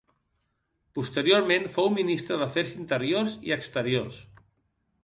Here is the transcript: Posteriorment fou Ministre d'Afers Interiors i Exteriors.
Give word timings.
Posteriorment 0.99 1.67
fou 1.75 1.91
Ministre 1.99 2.41
d'Afers 2.45 2.75
Interiors 2.81 3.39
i 3.51 3.57
Exteriors. 3.59 4.21